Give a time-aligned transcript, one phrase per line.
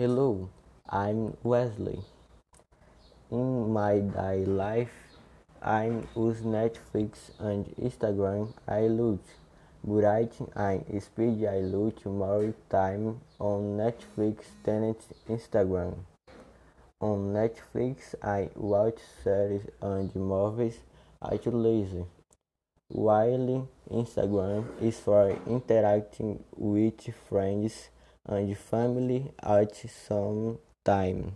[0.00, 0.48] Hello,
[0.88, 2.00] I'm Wesley.
[3.30, 4.94] In my daily life,
[5.60, 9.20] I use Netflix and Instagram I lot,
[9.84, 14.96] but I spend I lot more time on Netflix than
[15.28, 15.96] Instagram.
[17.02, 20.78] On Netflix, I watch series and movies
[21.20, 22.06] at leisure,
[22.88, 27.90] while Instagram is for interacting with friends
[28.26, 31.34] and family at some time.